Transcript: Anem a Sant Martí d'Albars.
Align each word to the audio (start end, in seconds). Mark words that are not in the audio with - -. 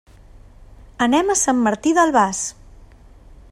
Anem 1.07 1.29
a 1.33 1.37
Sant 1.43 1.61
Martí 1.69 1.95
d'Albars. 1.99 2.43